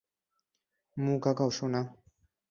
[0.97, 1.81] মুখ আগাও, সোনা।